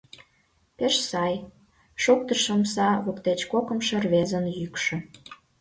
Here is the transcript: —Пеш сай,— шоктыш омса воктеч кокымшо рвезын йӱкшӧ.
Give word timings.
—Пеш 0.77 0.95
сай,— 1.09 1.35
шоктыш 2.03 2.43
омса 2.53 2.89
воктеч 3.05 3.39
кокымшо 3.51 3.97
рвезын 4.03 4.45
йӱкшӧ. 4.59 4.97